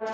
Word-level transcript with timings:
O 0.00 0.04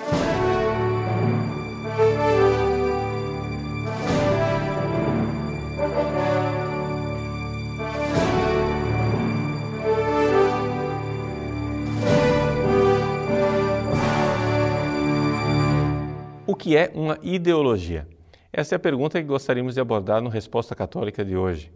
que 16.56 16.76
é 16.76 16.90
uma 16.92 17.16
ideologia? 17.22 18.08
Essa 18.52 18.74
é 18.74 18.76
a 18.76 18.80
pergunta 18.80 19.20
que 19.20 19.28
gostaríamos 19.28 19.74
de 19.74 19.80
abordar 19.80 20.20
no 20.20 20.28
Resposta 20.28 20.74
Católica 20.74 21.24
de 21.24 21.36
hoje. 21.36 21.70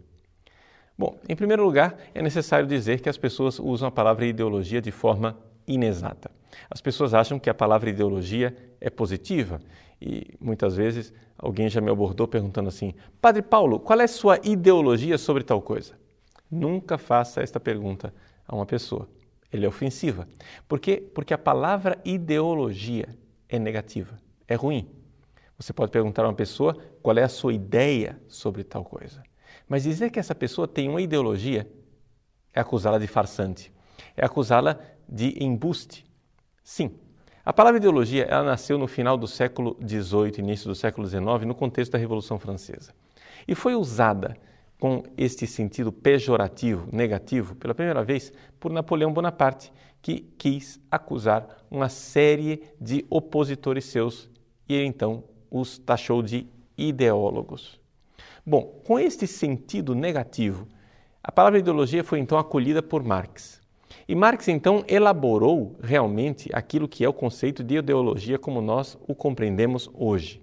Bom, 0.97 1.17
em 1.29 1.35
primeiro 1.37 1.63
lugar, 1.63 1.95
é 2.13 2.21
necessário 2.21 2.67
dizer 2.67 2.99
que 2.99 3.07
as 3.07 3.17
pessoas 3.17 3.57
usam 3.57 3.87
a 3.87 3.91
palavra 3.91 4.25
ideologia 4.25 4.81
de 4.81 4.91
forma 4.91 5.37
inexata. 5.67 6.31
As 6.69 6.81
pessoas 6.81 7.13
acham 7.13 7.39
que 7.39 7.49
a 7.49 7.53
palavra 7.53 7.89
ideologia 7.89 8.55
é 8.79 8.89
positiva 8.89 9.61
e 10.01 10.35
muitas 10.39 10.75
vezes 10.75 11.13
alguém 11.37 11.69
já 11.69 11.79
me 11.79 11.91
abordou 11.91 12.27
perguntando 12.27 12.69
assim: 12.69 12.93
Padre 13.21 13.41
Paulo, 13.41 13.79
qual 13.79 13.99
é 13.99 14.07
sua 14.07 14.39
ideologia 14.43 15.17
sobre 15.17 15.43
tal 15.43 15.61
coisa? 15.61 15.93
Nunca 16.49 16.97
faça 16.97 17.41
esta 17.41 17.59
pergunta 17.59 18.13
a 18.47 18.55
uma 18.55 18.65
pessoa. 18.65 19.07
Ele 19.51 19.65
é 19.65 19.69
ofensiva. 19.69 20.27
Por 20.67 20.79
quê? 20.79 20.97
Porque 21.13 21.33
a 21.33 21.37
palavra 21.37 21.99
ideologia 22.03 23.09
é 23.47 23.59
negativa 23.59 24.19
é 24.51 24.55
ruim. 24.55 24.89
Você 25.57 25.71
pode 25.71 25.91
perguntar 25.91 26.23
a 26.23 26.27
uma 26.27 26.33
pessoa 26.33 26.77
qual 27.01 27.17
é 27.17 27.23
a 27.23 27.29
sua 27.29 27.53
ideia 27.53 28.21
sobre 28.27 28.63
tal 28.63 28.83
coisa. 28.83 29.23
Mas 29.67 29.83
dizer 29.83 30.09
que 30.09 30.19
essa 30.19 30.35
pessoa 30.35 30.67
tem 30.67 30.89
uma 30.89 31.01
ideologia 31.01 31.71
é 32.53 32.59
acusá-la 32.59 32.97
de 32.97 33.07
farsante, 33.07 33.71
é 34.15 34.25
acusá-la 34.25 34.77
de 35.11 35.43
embuste. 35.43 36.05
Sim, 36.63 36.91
a 37.43 37.51
palavra 37.51 37.77
ideologia 37.79 38.23
ela 38.23 38.43
nasceu 38.43 38.77
no 38.77 38.87
final 38.87 39.17
do 39.17 39.27
século 39.27 39.75
XVIII, 39.85 40.39
início 40.39 40.67
do 40.67 40.75
século 40.75 41.07
XIX, 41.07 41.45
no 41.45 41.55
contexto 41.55 41.91
da 41.91 41.97
Revolução 41.97 42.39
Francesa. 42.39 42.93
E 43.47 43.55
foi 43.55 43.75
usada 43.75 44.37
com 44.79 45.03
este 45.17 45.45
sentido 45.45 45.91
pejorativo, 45.91 46.87
negativo, 46.91 47.55
pela 47.55 47.75
primeira 47.75 48.03
vez 48.03 48.31
por 48.59 48.71
Napoleão 48.71 49.11
Bonaparte, 49.11 49.71
que 50.01 50.21
quis 50.37 50.79
acusar 50.89 51.47
uma 51.69 51.89
série 51.89 52.63
de 52.79 53.05
opositores 53.09 53.85
seus 53.85 54.29
e 54.67 54.73
ele 54.73 54.85
então 54.85 55.23
os 55.51 55.77
taxou 55.77 56.23
de 56.23 56.47
ideólogos. 56.77 57.79
Bom, 58.45 58.81
com 58.85 58.99
este 58.99 59.27
sentido 59.27 59.93
negativo, 59.93 60.67
a 61.23 61.31
palavra 61.31 61.59
ideologia 61.59 62.03
foi 62.03 62.19
então 62.19 62.39
acolhida 62.39 62.81
por 62.81 63.03
Marx. 63.03 63.60
E 64.07 64.15
Marx 64.15 64.47
então 64.47 64.83
elaborou 64.87 65.75
realmente 65.81 66.49
aquilo 66.53 66.87
que 66.87 67.03
é 67.03 67.09
o 67.09 67.13
conceito 67.13 67.63
de 67.63 67.77
ideologia 67.77 68.37
como 68.37 68.61
nós 68.61 68.97
o 69.07 69.15
compreendemos 69.15 69.89
hoje. 69.93 70.41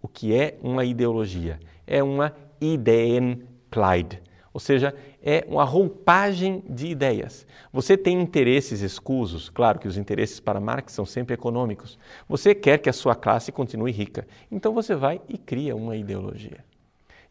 O 0.00 0.08
que 0.08 0.34
é 0.34 0.56
uma 0.62 0.84
ideologia? 0.84 1.58
É 1.86 2.02
uma 2.02 2.34
Ideenkleid, 2.60 4.22
ou 4.52 4.60
seja, 4.60 4.94
é 5.22 5.44
uma 5.48 5.64
roupagem 5.64 6.62
de 6.68 6.86
ideias. 6.86 7.46
Você 7.72 7.96
tem 7.96 8.20
interesses 8.20 8.80
escusos, 8.80 9.50
claro 9.50 9.78
que 9.78 9.88
os 9.88 9.98
interesses 9.98 10.40
para 10.40 10.60
Marx 10.60 10.92
são 10.92 11.04
sempre 11.04 11.34
econômicos. 11.34 11.98
Você 12.28 12.54
quer 12.54 12.78
que 12.78 12.88
a 12.88 12.92
sua 12.92 13.14
classe 13.14 13.52
continue 13.52 13.92
rica, 13.92 14.26
então 14.50 14.72
você 14.72 14.94
vai 14.94 15.20
e 15.28 15.36
cria 15.36 15.76
uma 15.76 15.96
ideologia. 15.96 16.64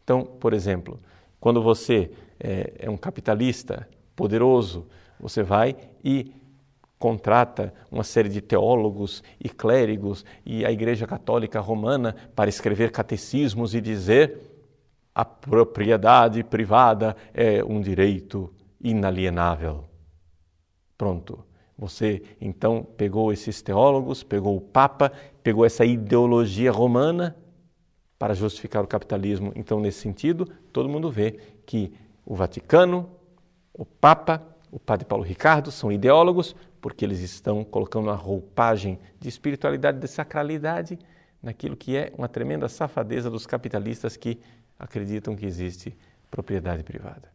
Então, 0.04 0.22
por 0.22 0.52
exemplo, 0.52 1.00
quando 1.40 1.62
você 1.62 2.10
é, 2.38 2.74
é 2.78 2.90
um 2.90 2.96
capitalista 2.96 3.88
poderoso, 4.14 4.86
você 5.18 5.42
vai 5.42 5.76
e 6.04 6.32
contrata 6.98 7.72
uma 7.90 8.04
série 8.04 8.28
de 8.28 8.40
teólogos 8.40 9.22
e 9.38 9.48
clérigos 9.48 10.24
e 10.44 10.64
a 10.64 10.70
Igreja 10.70 11.06
Católica 11.06 11.60
Romana 11.60 12.16
para 12.34 12.48
escrever 12.48 12.90
catecismos 12.90 13.74
e 13.74 13.80
dizer 13.80 14.40
a 15.14 15.24
propriedade 15.24 16.42
privada 16.44 17.16
é 17.32 17.64
um 17.64 17.80
direito 17.80 18.52
inalienável. 18.80 19.84
Pronto. 20.96 21.44
Você 21.78 22.22
então 22.40 22.86
pegou 22.96 23.32
esses 23.32 23.60
teólogos, 23.60 24.22
pegou 24.22 24.56
o 24.56 24.60
Papa, 24.60 25.12
pegou 25.42 25.64
essa 25.64 25.84
ideologia 25.84 26.72
romana 26.72 27.36
para 28.18 28.34
justificar 28.34 28.82
o 28.82 28.86
capitalismo. 28.86 29.52
Então, 29.54 29.78
nesse 29.78 30.00
sentido, 30.00 30.48
todo 30.72 30.88
mundo 30.88 31.10
vê 31.10 31.32
que 31.66 31.92
o 32.24 32.34
Vaticano, 32.34 33.10
o 33.74 33.84
Papa, 33.84 34.42
o 34.76 34.78
Padre 34.78 35.06
Paulo 35.06 35.24
Ricardo 35.24 35.70
são 35.70 35.90
ideólogos 35.90 36.54
porque 36.82 37.02
eles 37.02 37.20
estão 37.20 37.64
colocando 37.64 38.08
uma 38.08 38.14
roupagem 38.14 38.98
de 39.18 39.26
espiritualidade, 39.26 39.98
de 39.98 40.06
sacralidade 40.06 40.98
naquilo 41.42 41.74
que 41.74 41.96
é 41.96 42.12
uma 42.18 42.28
tremenda 42.28 42.68
safadeza 42.68 43.30
dos 43.30 43.46
capitalistas 43.46 44.18
que 44.18 44.38
acreditam 44.78 45.34
que 45.34 45.46
existe 45.46 45.96
propriedade 46.30 46.82
privada. 46.82 47.32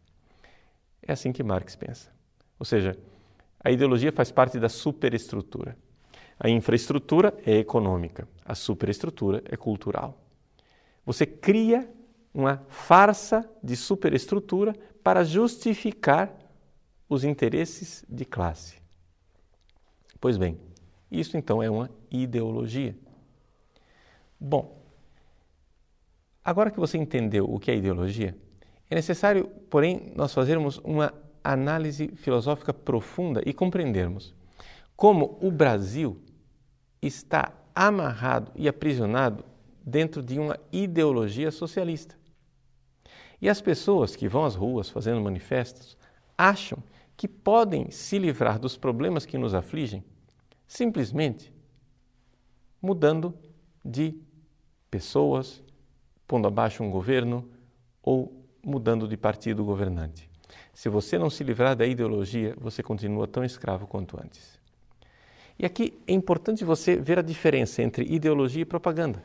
É 1.01 1.13
assim 1.13 1.31
que 1.31 1.41
Marx 1.41 1.75
pensa. 1.75 2.11
Ou 2.59 2.65
seja, 2.65 2.95
a 3.59 3.71
ideologia 3.71 4.11
faz 4.11 4.31
parte 4.31 4.59
da 4.59 4.69
superestrutura. 4.69 5.75
A 6.39 6.47
infraestrutura 6.47 7.35
é 7.43 7.57
econômica, 7.57 8.27
a 8.45 8.53
superestrutura 8.53 9.41
é 9.45 9.57
cultural. 9.57 10.15
Você 11.03 11.25
cria 11.25 11.89
uma 12.31 12.63
farsa 12.69 13.49
de 13.63 13.75
superestrutura 13.75 14.75
para 15.03 15.23
justificar 15.23 16.37
os 17.11 17.23
interesses 17.23 18.05
de 18.07 18.23
classe. 18.23 18.75
Pois 20.19 20.37
bem, 20.37 20.57
isso 21.11 21.37
então 21.37 21.61
é 21.61 21.69
uma 21.69 21.89
ideologia. 22.09 22.95
Bom, 24.39 24.81
Agora 26.43 26.71
que 26.71 26.79
você 26.79 26.97
entendeu 26.97 27.45
o 27.45 27.59
que 27.59 27.69
é 27.69 27.75
ideologia, 27.75 28.35
é 28.89 28.95
necessário, 28.95 29.47
porém, 29.69 30.11
nós 30.15 30.33
fazermos 30.33 30.79
uma 30.79 31.13
análise 31.43 32.07
filosófica 32.15 32.73
profunda 32.73 33.43
e 33.45 33.53
compreendermos 33.53 34.33
como 34.95 35.37
o 35.39 35.51
Brasil 35.51 36.19
está 36.99 37.53
amarrado 37.75 38.51
e 38.55 38.67
aprisionado 38.67 39.45
dentro 39.83 40.21
de 40.21 40.39
uma 40.39 40.59
ideologia 40.71 41.51
socialista. 41.51 42.15
E 43.39 43.47
as 43.47 43.61
pessoas 43.61 44.15
que 44.15 44.27
vão 44.27 44.43
às 44.43 44.55
ruas 44.55 44.89
fazendo 44.89 45.21
manifestos 45.21 45.95
acham 46.37 46.79
que 47.21 47.27
podem 47.27 47.91
se 47.91 48.17
livrar 48.17 48.57
dos 48.57 48.75
problemas 48.75 49.27
que 49.27 49.37
nos 49.37 49.53
afligem 49.53 50.03
simplesmente 50.67 51.53
mudando 52.81 53.31
de 53.85 54.15
pessoas, 54.89 55.63
pondo 56.27 56.47
abaixo 56.47 56.81
um 56.81 56.89
governo 56.89 57.47
ou 58.01 58.43
mudando 58.65 59.07
de 59.07 59.15
partido 59.15 59.63
governante. 59.63 60.27
Se 60.73 60.89
você 60.89 61.15
não 61.19 61.29
se 61.29 61.43
livrar 61.43 61.75
da 61.75 61.85
ideologia, 61.85 62.55
você 62.59 62.81
continua 62.81 63.27
tão 63.27 63.43
escravo 63.43 63.85
quanto 63.85 64.19
antes. 64.19 64.59
E 65.59 65.63
aqui 65.63 66.01
é 66.07 66.13
importante 66.13 66.65
você 66.65 66.95
ver 66.95 67.19
a 67.19 67.21
diferença 67.21 67.83
entre 67.83 68.03
ideologia 68.03 68.63
e 68.63 68.65
propaganda. 68.65 69.23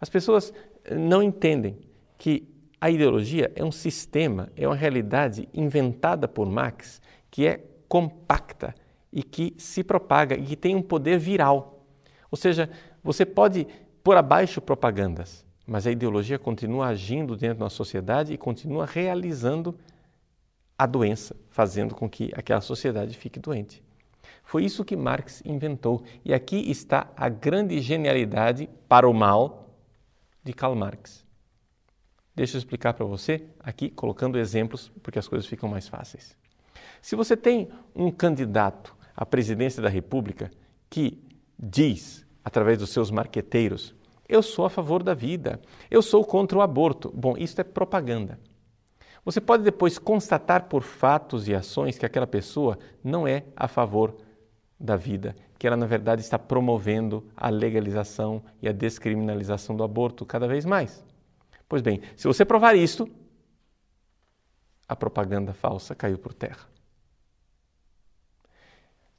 As 0.00 0.08
pessoas 0.08 0.52
não 0.90 1.22
entendem 1.22 1.78
que 2.18 2.51
a 2.82 2.90
ideologia 2.90 3.52
é 3.54 3.64
um 3.64 3.70
sistema, 3.70 4.50
é 4.56 4.66
uma 4.66 4.74
realidade 4.74 5.48
inventada 5.54 6.26
por 6.26 6.50
Marx 6.50 7.00
que 7.30 7.46
é 7.46 7.64
compacta 7.86 8.74
e 9.12 9.22
que 9.22 9.54
se 9.56 9.84
propaga 9.84 10.34
e 10.34 10.42
que 10.42 10.56
tem 10.56 10.74
um 10.74 10.82
poder 10.82 11.16
viral. 11.16 11.86
Ou 12.28 12.36
seja, 12.36 12.68
você 13.00 13.24
pode 13.24 13.68
pôr 14.02 14.16
abaixo 14.16 14.60
propagandas, 14.60 15.46
mas 15.64 15.86
a 15.86 15.92
ideologia 15.92 16.40
continua 16.40 16.86
agindo 16.86 17.36
dentro 17.36 17.60
da 17.60 17.70
sociedade 17.70 18.32
e 18.32 18.36
continua 18.36 18.84
realizando 18.84 19.78
a 20.76 20.84
doença, 20.84 21.36
fazendo 21.50 21.94
com 21.94 22.10
que 22.10 22.32
aquela 22.34 22.60
sociedade 22.60 23.16
fique 23.16 23.38
doente. 23.38 23.80
Foi 24.42 24.64
isso 24.64 24.84
que 24.84 24.96
Marx 24.96 25.40
inventou. 25.44 26.02
E 26.24 26.34
aqui 26.34 26.68
está 26.68 27.12
a 27.16 27.28
grande 27.28 27.80
genialidade 27.80 28.68
para 28.88 29.08
o 29.08 29.14
mal 29.14 29.70
de 30.42 30.52
Karl 30.52 30.74
Marx. 30.74 31.24
Deixa 32.34 32.56
eu 32.56 32.58
explicar 32.58 32.94
para 32.94 33.04
você 33.04 33.44
aqui, 33.60 33.90
colocando 33.90 34.38
exemplos, 34.38 34.90
porque 35.02 35.18
as 35.18 35.28
coisas 35.28 35.46
ficam 35.46 35.68
mais 35.68 35.86
fáceis. 35.86 36.36
Se 37.00 37.14
você 37.14 37.36
tem 37.36 37.68
um 37.94 38.10
candidato 38.10 38.96
à 39.14 39.26
presidência 39.26 39.82
da 39.82 39.88
República 39.88 40.50
que 40.88 41.22
diz, 41.58 42.26
através 42.44 42.78
dos 42.78 42.90
seus 42.90 43.10
marqueteiros, 43.10 43.94
eu 44.28 44.42
sou 44.42 44.64
a 44.64 44.70
favor 44.70 45.02
da 45.02 45.12
vida, 45.12 45.60
eu 45.90 46.00
sou 46.00 46.24
contra 46.24 46.56
o 46.56 46.62
aborto. 46.62 47.12
Bom, 47.14 47.36
isso 47.36 47.60
é 47.60 47.64
propaganda. 47.64 48.38
Você 49.24 49.40
pode 49.40 49.62
depois 49.62 49.98
constatar 49.98 50.64
por 50.64 50.82
fatos 50.82 51.46
e 51.46 51.54
ações 51.54 51.98
que 51.98 52.06
aquela 52.06 52.26
pessoa 52.26 52.78
não 53.04 53.26
é 53.28 53.44
a 53.54 53.68
favor 53.68 54.16
da 54.80 54.96
vida, 54.96 55.36
que 55.58 55.66
ela 55.66 55.76
na 55.76 55.86
verdade 55.86 56.22
está 56.22 56.38
promovendo 56.38 57.24
a 57.36 57.48
legalização 57.48 58.42
e 58.60 58.68
a 58.68 58.72
descriminalização 58.72 59.76
do 59.76 59.84
aborto 59.84 60.26
cada 60.26 60.48
vez 60.48 60.64
mais. 60.64 61.04
Pois 61.72 61.80
bem, 61.80 62.02
se 62.14 62.28
você 62.28 62.44
provar 62.44 62.76
isto, 62.76 63.08
a 64.86 64.94
propaganda 64.94 65.54
falsa 65.54 65.94
caiu 65.94 66.18
por 66.18 66.34
terra. 66.34 66.68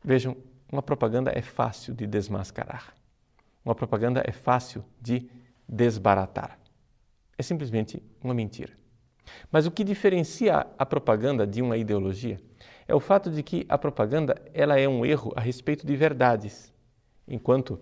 Vejam 0.03 0.37
uma 0.71 0.83
propaganda 0.83 1.31
é 1.33 1.41
fácil 1.41 1.95
de 1.95 2.05
desmascarar. 2.05 2.93
Uma 3.65 3.73
propaganda 3.73 4.21
é 4.23 4.31
fácil 4.31 4.85
de 5.01 5.27
desbaratar. 5.67 6.59
É 7.39 7.41
simplesmente 7.41 8.03
uma 8.23 8.35
mentira. 8.35 8.73
Mas 9.51 9.65
o 9.65 9.71
que 9.71 9.83
diferencia 9.83 10.67
a 10.77 10.85
propaganda 10.85 11.47
de 11.47 11.59
uma 11.59 11.75
ideologia 11.75 12.39
é 12.87 12.93
o 12.93 12.99
fato 12.99 13.31
de 13.31 13.41
que 13.41 13.65
a 13.67 13.79
propaganda 13.79 14.39
ela 14.53 14.79
é 14.79 14.87
um 14.87 15.03
erro 15.03 15.33
a 15.35 15.41
respeito 15.41 15.87
de 15.87 15.95
verdades, 15.95 16.71
enquanto 17.27 17.81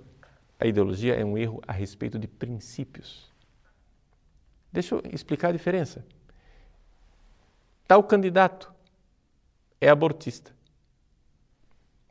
a 0.58 0.66
ideologia 0.66 1.16
é 1.16 1.26
um 1.26 1.38
erro 1.38 1.62
a 1.68 1.74
respeito 1.74 2.18
de 2.18 2.26
princípios. 2.26 3.31
Deixa 4.72 4.96
eu 4.96 5.02
explicar 5.12 5.50
a 5.50 5.52
diferença. 5.52 6.06
Tal 7.88 8.04
candidato 8.04 8.74
é 9.80 9.90
abortista. 9.90 10.52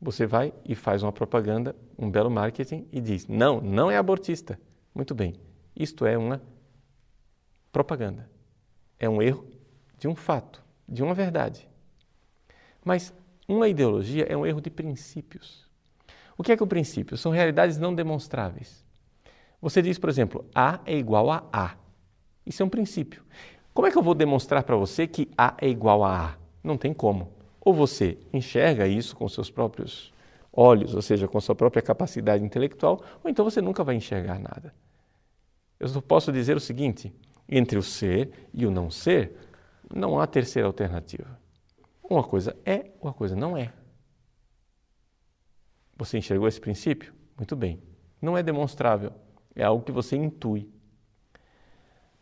Você 0.00 0.26
vai 0.26 0.52
e 0.64 0.74
faz 0.74 1.02
uma 1.02 1.12
propaganda, 1.12 1.76
um 1.98 2.10
belo 2.10 2.30
marketing 2.30 2.86
e 2.92 3.00
diz: 3.00 3.26
não, 3.26 3.60
não 3.60 3.90
é 3.90 3.96
abortista. 3.96 4.58
Muito 4.94 5.14
bem, 5.14 5.34
isto 5.76 6.04
é 6.04 6.18
uma 6.18 6.40
propaganda. 7.70 8.28
É 8.98 9.08
um 9.08 9.22
erro 9.22 9.46
de 9.98 10.08
um 10.08 10.14
fato, 10.14 10.62
de 10.88 11.02
uma 11.02 11.14
verdade. 11.14 11.68
Mas 12.84 13.12
uma 13.46 13.68
ideologia 13.68 14.24
é 14.24 14.36
um 14.36 14.46
erro 14.46 14.60
de 14.60 14.70
princípios. 14.70 15.68
O 16.36 16.42
que 16.42 16.52
é 16.52 16.56
que 16.56 16.62
o 16.62 16.66
princípio? 16.66 17.16
São 17.18 17.32
realidades 17.32 17.76
não 17.76 17.94
demonstráveis. 17.94 18.84
Você 19.60 19.82
diz, 19.82 19.98
por 19.98 20.08
exemplo, 20.08 20.48
A 20.54 20.80
é 20.86 20.96
igual 20.96 21.30
a 21.30 21.44
A. 21.52 21.74
Isso 22.44 22.62
é 22.62 22.66
um 22.66 22.68
princípio. 22.68 23.22
Como 23.72 23.86
é 23.86 23.90
que 23.90 23.98
eu 23.98 24.02
vou 24.02 24.14
demonstrar 24.14 24.62
para 24.62 24.76
você 24.76 25.06
que 25.06 25.28
A 25.36 25.54
é 25.58 25.68
igual 25.68 26.04
a 26.04 26.26
A? 26.26 26.36
Não 26.62 26.76
tem 26.76 26.92
como. 26.92 27.32
Ou 27.60 27.72
você 27.72 28.18
enxerga 28.32 28.86
isso 28.86 29.14
com 29.14 29.28
seus 29.28 29.50
próprios 29.50 30.12
olhos, 30.52 30.94
ou 30.94 31.02
seja, 31.02 31.28
com 31.28 31.40
sua 31.40 31.54
própria 31.54 31.82
capacidade 31.82 32.44
intelectual, 32.44 33.02
ou 33.22 33.30
então 33.30 33.44
você 33.44 33.60
nunca 33.60 33.84
vai 33.84 33.94
enxergar 33.94 34.38
nada. 34.38 34.74
Eu 35.78 35.88
só 35.88 36.00
posso 36.00 36.32
dizer 36.32 36.56
o 36.56 36.60
seguinte: 36.60 37.12
entre 37.48 37.78
o 37.78 37.82
ser 37.82 38.48
e 38.52 38.66
o 38.66 38.70
não 38.70 38.90
ser, 38.90 39.36
não 39.94 40.18
há 40.18 40.26
terceira 40.26 40.66
alternativa. 40.66 41.38
Uma 42.02 42.24
coisa 42.24 42.56
é, 42.64 42.90
uma 43.00 43.12
coisa 43.12 43.36
não 43.36 43.56
é. 43.56 43.72
Você 45.96 46.18
enxergou 46.18 46.48
esse 46.48 46.60
princípio? 46.60 47.12
Muito 47.36 47.54
bem. 47.54 47.80
Não 48.20 48.36
é 48.36 48.42
demonstrável, 48.42 49.12
é 49.54 49.62
algo 49.62 49.84
que 49.84 49.92
você 49.92 50.16
intui. 50.16 50.68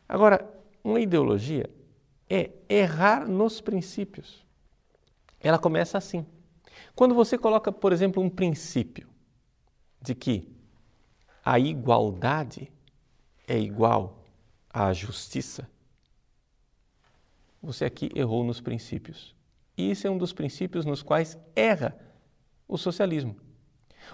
Agora, 0.09 0.49
uma 0.83 1.01
ideologia 1.01 1.69
é 2.31 2.51
errar 2.69 3.29
nos 3.29 3.61
princípios. 3.61 4.45
Ela 5.41 5.59
começa 5.59 5.99
assim. 5.99 6.25
Quando 6.95 7.15
você 7.15 7.37
coloca, 7.37 7.71
por 7.71 7.93
exemplo, 7.93 8.23
um 8.23 8.31
princípio 8.31 9.09
de 10.01 10.15
que 10.15 10.49
a 11.45 11.59
igualdade 11.59 12.73
é 13.47 13.59
igual 13.59 14.25
à 14.73 14.93
justiça, 14.93 15.69
você 17.63 17.85
aqui 17.85 18.11
errou 18.15 18.45
nos 18.45 18.61
princípios. 18.61 19.35
E 19.77 19.91
isso 19.91 20.07
é 20.07 20.11
um 20.11 20.19
dos 20.19 20.33
princípios 20.33 20.85
nos 20.85 21.03
quais 21.03 21.39
erra 21.55 21.97
o 22.67 22.77
socialismo. 22.77 23.37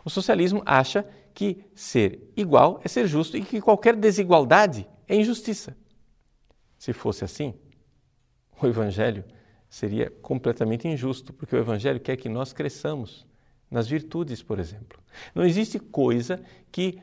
O 0.05 0.11
socialismo 0.11 0.63
acha 0.65 1.07
que 1.33 1.65
ser 1.75 2.33
igual 2.37 2.81
é 2.85 2.89
ser 2.89 3.07
justo 3.07 3.37
e 3.37 3.45
que 3.45 3.61
qualquer 3.61 3.97
desigualdade 3.97 4.89
é 5.07 5.17
injustiça. 5.17 5.77
Se 6.85 6.93
fosse 6.93 7.25
assim, 7.25 7.55
o 8.61 8.67
Evangelho 8.67 9.25
seria 9.71 10.11
completamente 10.21 10.87
injusto, 10.87 11.33
porque 11.33 11.57
o 11.57 11.59
Evangelho 11.59 11.99
quer 11.99 12.15
que 12.15 12.29
nós 12.29 12.53
cresçamos 12.53 13.27
nas 13.71 13.89
virtudes, 13.89 14.43
por 14.43 14.59
exemplo. 14.59 14.99
Não 15.35 15.47
existe 15.47 15.79
coisa 15.79 16.45
que 16.71 17.01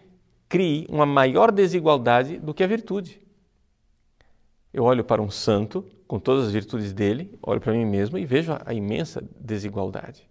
crie 0.47 0.85
uma 0.87 1.03
maior 1.03 1.51
desigualdade 1.51 2.37
do 2.37 2.53
que 2.53 2.63
a 2.63 2.67
virtude. 2.67 3.19
Eu 4.71 4.83
olho 4.83 5.03
para 5.03 5.19
um 5.19 5.31
santo, 5.31 5.83
com 6.05 6.19
todas 6.19 6.45
as 6.45 6.51
virtudes 6.51 6.93
dele, 6.93 7.35
olho 7.41 7.59
para 7.59 7.73
mim 7.73 7.83
mesmo 7.83 8.19
e 8.19 8.23
vejo 8.23 8.55
a, 8.63 8.71
imensa 8.75 9.27
desigualdade. 9.39 10.29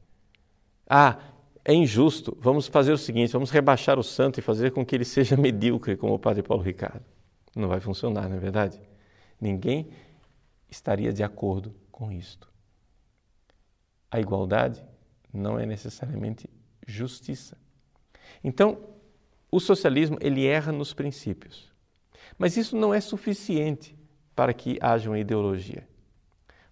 Ah, 0.89 1.19
é 1.65 1.75
injusto, 1.75 2.39
vamos 2.41 2.69
fazer 2.69 2.93
o 2.93 2.99
seguinte: 2.99 3.33
vamos 3.33 3.51
rebaixar 3.51 3.99
o 3.99 4.05
santo 4.05 4.39
e 4.39 4.43
fazer 4.43 4.71
com 4.71 4.87
que 4.87 4.95
ele 4.95 5.05
seja 5.05 5.35
medíocre, 5.37 5.97
como 5.97 6.15
o 6.15 6.21
padre 6.21 6.41
Paulo 6.41 6.63
Ricardo. 6.63 7.05
Não 7.57 7.67
vai 7.67 7.81
funcionar, 7.81 8.29
não 8.29 8.37
é 8.37 8.39
verdade? 8.39 8.90
Ninguém 9.41 9.89
estaria 10.69 11.13
de 11.13 11.23
acordo 11.23 11.75
com 11.91 12.13
isto. 12.13 12.49
A 14.11 14.21
igualdade 14.21 14.85
não 15.33 15.59
é 15.59 15.65
necessariamente 15.65 16.49
justiça. 16.87 17.57
Então, 18.43 18.79
o 19.51 19.61
socialismo 19.61 20.19
ele 20.21 20.47
erra 20.47 20.73
nos 20.73 20.93
princípios. 20.93 21.71
Mas 22.39 22.57
isso 22.57 22.77
não 22.77 22.93
é 22.93 23.01
suficiente 23.01 23.97
para 24.35 24.53
que 24.53 24.79
haja 24.81 25.11
uma 25.11 25.19
ideologia. 25.19 25.87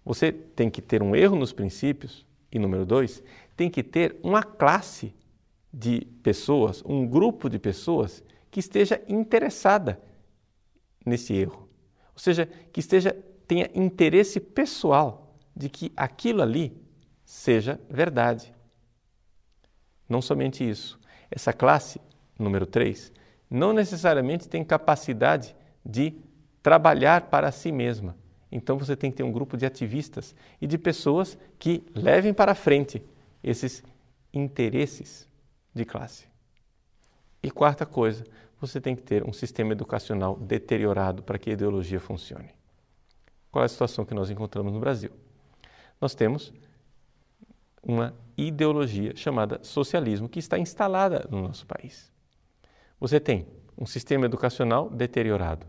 Você 0.03 0.31
tem 0.31 0.69
que 0.69 0.81
ter 0.81 1.03
um 1.03 1.15
erro 1.15 1.35
nos 1.35 1.53
princípios, 1.53 2.25
e 2.51 2.57
número 2.57 2.85
dois, 2.85 3.23
tem 3.55 3.69
que 3.69 3.83
ter 3.83 4.17
uma 4.23 4.41
classe 4.41 5.13
de 5.71 6.01
pessoas, 6.23 6.83
um 6.85 7.05
grupo 7.05 7.49
de 7.49 7.59
pessoas 7.59 8.23
que 8.49 8.59
esteja 8.59 9.01
interessada 9.07 10.01
nesse 11.05 11.33
erro. 11.33 11.68
Ou 12.19 12.21
seja, 12.21 12.49
que 12.73 12.81
esteja 12.81 13.15
tenha 13.47 13.69
interesse 13.73 14.41
pessoal 14.41 15.37
de 15.55 15.69
que 15.69 15.89
aquilo 15.95 16.41
ali 16.41 16.77
seja 17.23 17.79
verdade. 17.89 18.53
Não 20.07 20.21
somente 20.21 20.69
isso. 20.69 20.99
Essa 21.31 21.53
classe, 21.53 22.01
número 22.37 22.65
3, 22.65 23.13
não 23.49 23.71
necessariamente 23.71 24.49
tem 24.49 24.65
capacidade 24.65 25.55
de 25.85 26.13
trabalhar 26.61 27.29
para 27.29 27.53
si 27.53 27.71
mesma. 27.71 28.17
Então 28.51 28.77
você 28.77 28.97
tem 28.97 29.09
que 29.09 29.17
ter 29.17 29.23
um 29.23 29.31
grupo 29.31 29.55
de 29.55 29.65
ativistas 29.65 30.35
e 30.59 30.67
de 30.67 30.77
pessoas 30.77 31.37
que 31.57 31.85
levem 31.95 32.33
para 32.33 32.53
frente 32.53 33.01
esses 33.41 33.81
interesses 34.33 35.25
de 35.73 35.85
classe. 35.85 36.27
E 37.41 37.49
quarta 37.49 37.85
coisa, 37.85 38.25
você 38.59 38.81
tem 38.81 38.95
que 38.95 39.01
ter 39.01 39.27
um 39.27 39.33
sistema 39.33 39.71
educacional 39.71 40.37
deteriorado 40.37 41.23
para 41.23 41.37
que 41.37 41.49
a 41.49 41.53
ideologia 41.53 41.99
funcione. 41.99 42.49
Qual 43.51 43.63
é 43.63 43.65
a 43.65 43.69
situação 43.69 44.05
que 44.05 44.13
nós 44.13 44.29
encontramos 44.29 44.73
no 44.73 44.79
Brasil? 44.79 45.11
Nós 45.99 46.13
temos 46.13 46.53
uma 47.81 48.13
ideologia 48.37 49.15
chamada 49.15 49.59
socialismo 49.63 50.29
que 50.29 50.39
está 50.39 50.59
instalada 50.59 51.27
no 51.31 51.41
nosso 51.41 51.65
país. 51.65 52.11
Você 52.99 53.19
tem 53.19 53.47
um 53.77 53.85
sistema 53.85 54.25
educacional 54.25 54.89
deteriorado 54.89 55.65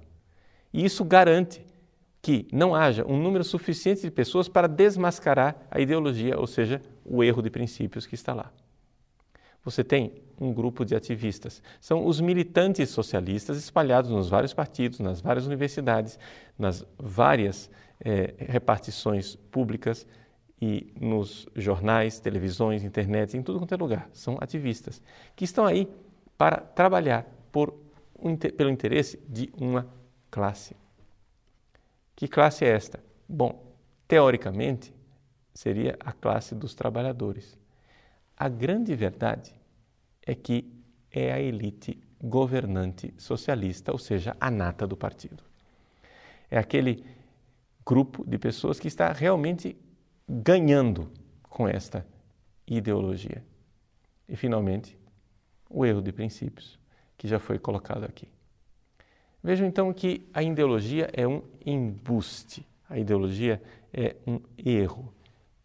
e 0.72 0.84
isso 0.84 1.04
garante 1.04 1.64
que 2.22 2.46
não 2.52 2.74
haja 2.74 3.04
um 3.06 3.20
número 3.20 3.42
suficiente 3.42 4.02
de 4.02 4.10
pessoas 4.10 4.48
para 4.48 4.68
desmascarar 4.68 5.66
a 5.70 5.80
ideologia, 5.80 6.38
ou 6.38 6.46
seja, 6.46 6.82
o 7.04 7.24
erro 7.24 7.40
de 7.40 7.48
princípios 7.48 8.06
que 8.06 8.14
está 8.14 8.34
lá. 8.34 8.52
Você 9.64 9.82
tem 9.82 10.22
um 10.40 10.52
grupo 10.52 10.84
de 10.84 10.96
ativistas. 10.96 11.62
São 11.80 12.06
os 12.06 12.20
militantes 12.20 12.88
socialistas 12.88 13.58
espalhados 13.58 14.10
nos 14.10 14.28
vários 14.28 14.54
partidos, 14.54 14.98
nas 14.98 15.20
várias 15.20 15.46
universidades, 15.46 16.18
nas 16.58 16.84
várias 16.98 17.70
é, 18.00 18.34
repartições 18.38 19.36
públicas 19.36 20.06
e 20.60 20.92
nos 20.98 21.46
jornais, 21.54 22.18
televisões, 22.18 22.82
internet, 22.82 23.36
em 23.36 23.42
tudo 23.42 23.58
quanto 23.58 23.74
é 23.74 23.76
lugar. 23.76 24.08
São 24.12 24.38
ativistas 24.40 25.02
que 25.36 25.44
estão 25.44 25.66
aí 25.66 25.86
para 26.38 26.56
trabalhar 26.56 27.26
por, 27.52 27.74
pelo 28.56 28.70
interesse 28.70 29.18
de 29.28 29.50
uma 29.58 29.86
classe. 30.30 30.74
Que 32.16 32.26
classe 32.26 32.64
é 32.64 32.68
esta? 32.68 33.02
Bom, 33.28 33.74
teoricamente, 34.08 34.94
seria 35.54 35.96
a 36.00 36.12
classe 36.12 36.54
dos 36.54 36.74
trabalhadores. 36.74 37.58
A 38.36 38.48
grande 38.48 38.94
verdade 38.94 39.54
é 40.26 40.34
que 40.34 40.70
é 41.10 41.32
a 41.32 41.40
elite 41.40 41.98
governante 42.22 43.14
socialista, 43.16 43.92
ou 43.92 43.98
seja, 43.98 44.36
a 44.40 44.50
nata 44.50 44.86
do 44.86 44.96
partido. 44.96 45.42
É 46.50 46.58
aquele 46.58 47.04
grupo 47.84 48.24
de 48.24 48.38
pessoas 48.38 48.78
que 48.78 48.88
está 48.88 49.12
realmente 49.12 49.76
ganhando 50.28 51.10
com 51.42 51.66
esta 51.66 52.06
ideologia. 52.66 53.44
E, 54.28 54.36
finalmente, 54.36 54.96
o 55.68 55.84
erro 55.84 56.02
de 56.02 56.12
princípios, 56.12 56.78
que 57.16 57.26
já 57.26 57.38
foi 57.38 57.58
colocado 57.58 58.04
aqui. 58.04 58.28
Vejam 59.42 59.66
então 59.66 59.92
que 59.92 60.28
a 60.34 60.42
ideologia 60.42 61.08
é 61.12 61.26
um 61.26 61.42
embuste, 61.64 62.66
a 62.88 62.98
ideologia 62.98 63.60
é 63.92 64.16
um 64.26 64.40
erro, 64.58 65.12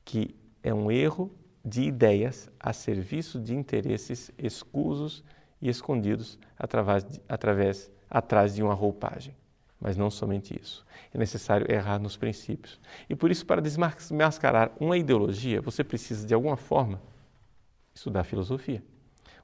que 0.04 0.36
é 0.64 0.74
um 0.74 0.90
erro 0.90 1.32
de 1.66 1.82
ideias 1.82 2.52
a 2.60 2.72
serviço 2.72 3.40
de 3.40 3.56
interesses 3.56 4.32
escusos 4.38 5.24
e 5.60 5.68
escondidos 5.68 6.38
através, 6.60 7.04
de, 7.04 7.20
através 7.28 7.92
atrás 8.08 8.54
de 8.54 8.62
uma 8.62 8.76
roupagem. 8.76 9.36
Mas 9.82 9.98
não 9.98 10.12
somente 10.12 10.58
isso. 10.60 10.86
É 11.12 11.18
necessário 11.18 11.70
errar 11.70 11.98
nos 12.00 12.16
princípios. 12.16 12.80
E 13.10 13.16
por 13.16 13.32
isso, 13.32 13.46
para 13.46 13.62
desmascarar 13.62 14.72
uma 14.80 14.98
ideologia, 14.98 15.60
você 15.60 15.84
precisa, 15.84 16.26
de 16.26 16.34
alguma 16.34 16.56
forma, 16.56 17.02
estudar 17.94 18.24
filosofia. 18.24 18.84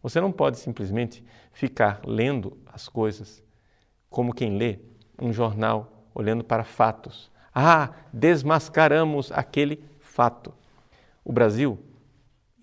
Você 0.04 0.22
não 0.22 0.32
pode 0.32 0.60
simplesmente 0.60 1.24
ficar 1.52 2.02
lendo 2.06 2.58
as 2.68 2.88
coisas 2.88 3.44
como 4.10 4.34
quem 4.34 4.58
lê 4.58 4.80
um 5.20 5.34
jornal 5.34 6.06
olhando 6.14 6.44
para 6.44 6.64
fatos. 6.64 7.32
Ah, 7.54 7.94
desmascaramos 8.14 9.32
aquele 9.32 9.84
fato. 10.00 10.54
O 11.24 11.32
Brasil 11.32 11.80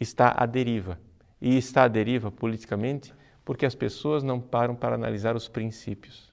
está 0.01 0.35
à 0.37 0.47
deriva. 0.47 0.99
E 1.41 1.57
está 1.57 1.85
à 1.85 1.89
deriva 1.89 2.31
politicamente 2.31 3.15
porque 3.45 3.65
as 3.65 3.75
pessoas 3.75 4.23
não 4.23 4.39
param 4.39 4.75
para 4.75 4.95
analisar 4.95 5.35
os 5.35 5.49
princípios. 5.49 6.31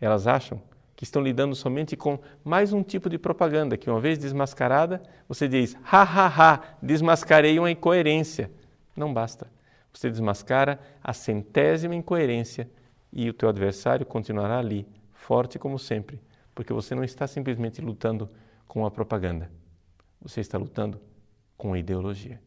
Elas 0.00 0.26
acham 0.26 0.60
que 0.96 1.04
estão 1.04 1.22
lidando 1.22 1.54
somente 1.54 1.96
com 1.96 2.18
mais 2.42 2.72
um 2.72 2.82
tipo 2.82 3.08
de 3.08 3.16
propaganda, 3.16 3.76
que 3.76 3.88
uma 3.88 4.00
vez 4.00 4.18
desmascarada, 4.18 5.02
você 5.28 5.46
diz, 5.46 5.76
ha, 5.84 6.02
ha, 6.02 6.26
ha, 6.26 6.62
desmascarei 6.82 7.58
uma 7.60 7.70
incoerência. 7.70 8.50
Não 8.96 9.14
basta. 9.14 9.46
Você 9.92 10.10
desmascara 10.10 10.80
a 11.00 11.12
centésima 11.12 11.94
incoerência 11.94 12.68
e 13.12 13.30
o 13.30 13.32
teu 13.32 13.48
adversário 13.48 14.04
continuará 14.04 14.58
ali, 14.58 14.84
forte 15.12 15.58
como 15.58 15.78
sempre, 15.78 16.20
porque 16.54 16.72
você 16.72 16.94
não 16.94 17.04
está 17.04 17.26
simplesmente 17.26 17.80
lutando 17.80 18.28
com 18.66 18.84
a 18.84 18.90
propaganda. 18.90 19.50
Você 20.20 20.40
está 20.40 20.58
lutando 20.58 21.00
com 21.56 21.72
a 21.72 21.78
ideologia. 21.78 22.40